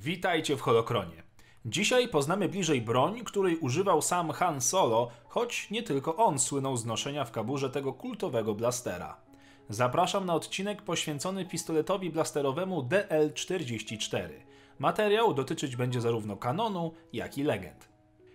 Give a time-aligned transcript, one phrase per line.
[0.00, 1.22] Witajcie w Holokronie.
[1.64, 6.84] Dzisiaj poznamy bliżej broń, której używał sam Han Solo, choć nie tylko on słynął z
[6.84, 9.16] noszenia w kaburze tego kultowego blastera.
[9.68, 14.28] Zapraszam na odcinek poświęcony pistoletowi blasterowemu DL-44.
[14.78, 17.88] Materiał dotyczyć będzie zarówno kanonu, jak i legend.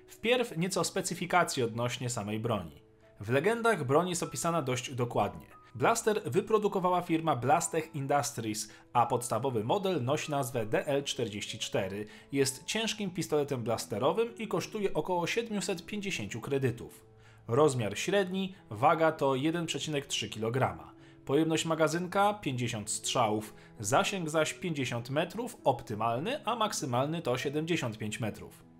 [0.07, 2.81] Wpierw nieco specyfikacji odnośnie samej broni.
[3.19, 5.47] W legendach broń jest opisana dość dokładnie.
[5.75, 12.05] Blaster wyprodukowała firma Blastech Industries, a podstawowy model nosi nazwę DL44.
[12.31, 17.05] Jest ciężkim pistoletem blasterowym i kosztuje około 750 kredytów.
[17.47, 20.83] Rozmiar średni, waga to 1,3 kg.
[21.25, 28.72] Pojemność magazynka 50 strzałów, zasięg zaś 50 metrów, optymalny, a maksymalny to 75 metrów.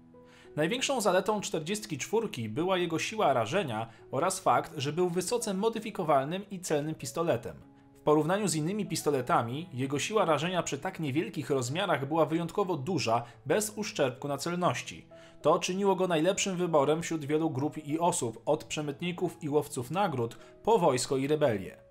[0.55, 6.95] Największą zaletą 44 była jego siła rażenia oraz fakt, że był wysoce modyfikowalnym i celnym
[6.95, 7.55] pistoletem.
[7.99, 13.23] W porównaniu z innymi pistoletami, jego siła rażenia przy tak niewielkich rozmiarach była wyjątkowo duża,
[13.45, 15.07] bez uszczerbku na celności.
[15.41, 20.37] To czyniło go najlepszym wyborem wśród wielu grup i osób, od przemytników i łowców nagród
[20.63, 21.82] po wojsko i rebelię.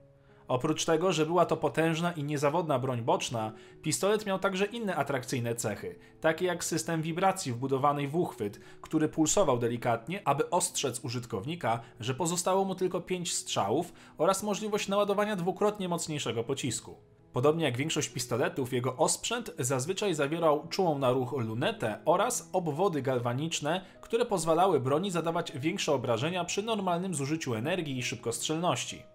[0.52, 5.54] Oprócz tego, że była to potężna i niezawodna broń boczna, pistolet miał także inne atrakcyjne
[5.54, 12.14] cechy, takie jak system wibracji wbudowany w uchwyt, który pulsował delikatnie, aby ostrzec użytkownika, że
[12.14, 16.96] pozostało mu tylko 5 strzałów oraz możliwość naładowania dwukrotnie mocniejszego pocisku.
[17.32, 23.84] Podobnie jak większość pistoletów, jego osprzęt zazwyczaj zawierał czułą na ruch lunetę oraz obwody galwaniczne,
[24.00, 29.11] które pozwalały broni zadawać większe obrażenia przy normalnym zużyciu energii i szybkostrzelności.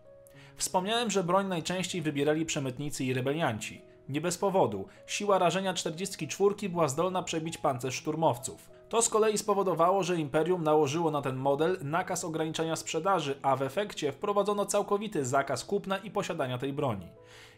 [0.58, 3.81] Wspomniałem, że broń najczęściej wybierali przemytnicy i rebelianci.
[4.09, 4.88] Nie bez powodu.
[5.08, 8.69] Siła rażenia 44 była zdolna przebić pancerz szturmowców.
[8.89, 13.61] To z kolei spowodowało, że Imperium nałożyło na ten model nakaz ograniczania sprzedaży, a w
[13.61, 17.08] efekcie wprowadzono całkowity zakaz kupna i posiadania tej broni.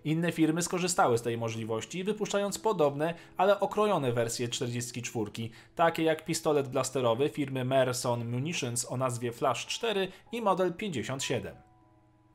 [0.06, 5.32] Inne firmy skorzystały z tej możliwości, wypuszczając podobne, ale okrojone wersje 44,
[5.76, 11.69] takie jak pistolet blasterowy firmy Merson Munitions o nazwie Flash 4 i model 57.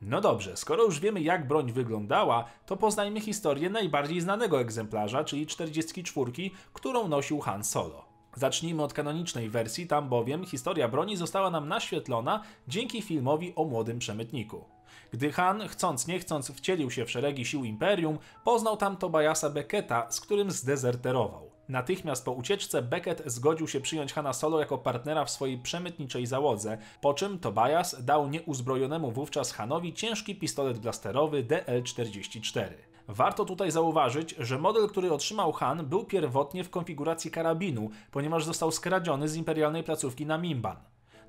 [0.01, 5.47] No dobrze, skoro już wiemy jak broń wyglądała, to poznajmy historię najbardziej znanego egzemplarza, czyli
[5.47, 6.31] 44,
[6.73, 8.05] którą nosił Han Solo.
[8.35, 13.99] Zacznijmy od kanonicznej wersji, tam bowiem historia broni została nam naświetlona dzięki filmowi o młodym
[13.99, 14.65] przemytniku.
[15.11, 20.11] Gdy Han, chcąc nie chcąc, wcielił się w szeregi sił Imperium, poznał tam Tobiasa Becketa,
[20.11, 21.54] z którym zdezerterował.
[21.69, 26.77] Natychmiast po ucieczce Beckett zgodził się przyjąć Hanna Solo jako partnera w swojej przemytniczej załodze,
[27.01, 32.69] po czym Tobias dał nieuzbrojonemu wówczas Hanowi ciężki pistolet blasterowy DL-44.
[33.07, 38.71] Warto tutaj zauważyć, że model, który otrzymał Han, był pierwotnie w konfiguracji karabinu, ponieważ został
[38.71, 40.77] skradziony z imperialnej placówki na Mimban.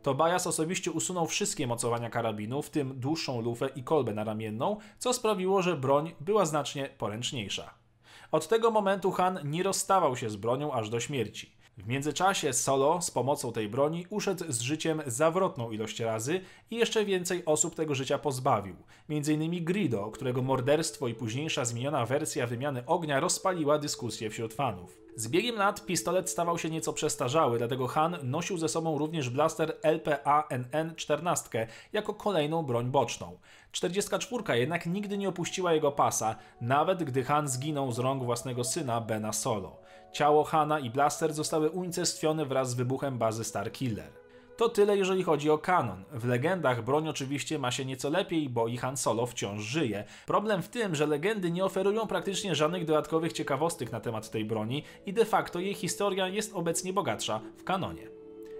[0.02, 5.62] Tobias osobiście usunął wszystkie mocowania karabinu, w tym dłuższą lufę i kolbę naramienną, co sprawiło,
[5.62, 7.85] że broń była znacznie poręczniejsza.
[8.32, 11.56] Od tego momentu Han nie rozstawał się z bronią aż do śmierci.
[11.78, 17.04] W międzyczasie Solo z pomocą tej broni uszedł z życiem zawrotną ilość razy i jeszcze
[17.04, 18.76] więcej osób tego życia pozbawił.
[19.08, 25.05] Między innymi Grido, którego morderstwo i późniejsza zmieniona wersja wymiany ognia rozpaliła dyskusję wśród fanów.
[25.18, 29.76] Z biegiem lat pistolet stawał się nieco przestarzały, dlatego Han nosił ze sobą również blaster
[29.82, 33.38] LPA-NN-14 jako kolejną broń boczną.
[33.72, 39.00] 44 jednak nigdy nie opuściła jego pasa, nawet gdy Han zginął z rąk własnego syna
[39.00, 39.76] Bena Solo.
[40.12, 44.25] Ciało Hana i blaster zostały unicestwione wraz z wybuchem bazy Starkiller.
[44.56, 46.04] To tyle, jeżeli chodzi o kanon.
[46.12, 50.04] W legendach broń oczywiście ma się nieco lepiej, bo i Han Solo wciąż żyje.
[50.26, 54.82] Problem w tym, że legendy nie oferują praktycznie żadnych dodatkowych ciekawostek na temat tej broni
[55.06, 58.08] i de facto jej historia jest obecnie bogatsza w kanonie.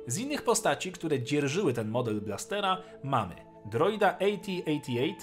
[0.06, 5.15] Z innych postaci, które dzierżyły ten model blastera, mamy droida AT-88,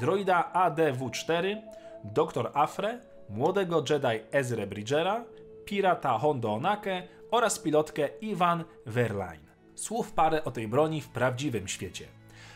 [0.00, 1.56] droida ADW-4,
[2.04, 2.50] Dr.
[2.54, 2.98] Afre,
[3.28, 5.24] młodego Jedi Ezra Bridgera,
[5.64, 9.43] pirata Hondo Onake oraz pilotkę Ivan Verline.
[9.74, 12.08] Słów parę o tej broni w prawdziwym świecie.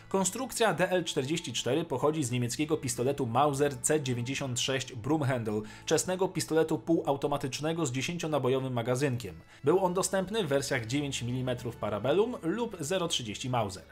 [0.09, 9.35] Konstrukcja DL-44 pochodzi z niemieckiego pistoletu Mauser C96 Broomhandle, czesnego pistoletu półautomatycznego z 10-nabojowym magazynkiem.
[9.63, 13.83] Był on dostępny w wersjach 9 mm Parabellum lub 0,30 Mauser.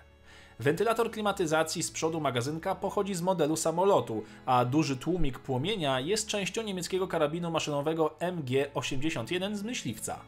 [0.60, 6.62] Wentylator klimatyzacji z przodu magazynka pochodzi z modelu samolotu, a duży tłumik płomienia jest częścią
[6.62, 10.19] niemieckiego karabinu maszynowego MG81 z myśliwca.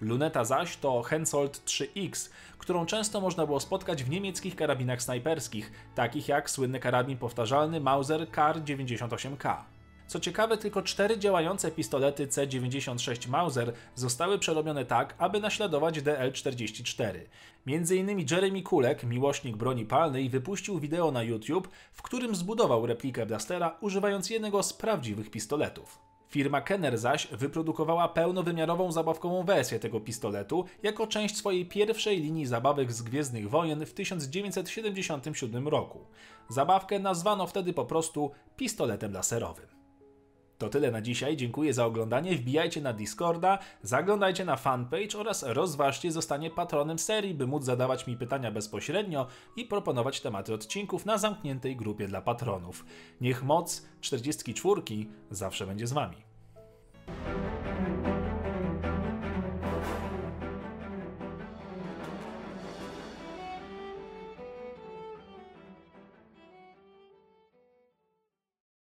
[0.00, 6.28] Luneta zaś to Hensoldt 3X, którą często można było spotkać w niemieckich karabinach snajperskich, takich
[6.28, 9.56] jak słynny karabin powtarzalny Mauser Kar 98K.
[10.08, 17.18] Co ciekawe, tylko cztery działające pistolety C96 Mauser zostały przerobione tak, aby naśladować DL44.
[17.66, 23.26] Między innymi Jeremy Kulek, miłośnik broni palnej, wypuścił wideo na YouTube, w którym zbudował replikę
[23.26, 26.07] blastera używając jednego z prawdziwych pistoletów.
[26.28, 32.92] Firma Kenner zaś wyprodukowała pełnowymiarową zabawkową wersję tego pistoletu jako część swojej pierwszej linii zabawek
[32.92, 36.06] z Gwiezdnych Wojen w 1977 roku.
[36.48, 39.77] Zabawkę nazwano wtedy po prostu pistoletem laserowym.
[40.58, 41.36] To tyle na dzisiaj.
[41.36, 42.36] Dziękuję za oglądanie.
[42.36, 48.16] Wbijajcie na Discorda, zaglądajcie na fanpage oraz rozważcie zostanie patronem serii, by móc zadawać mi
[48.16, 49.26] pytania bezpośrednio
[49.56, 52.84] i proponować tematy odcinków na zamkniętej grupie dla patronów.
[53.20, 54.82] Niech moc 44
[55.30, 56.27] zawsze będzie z wami.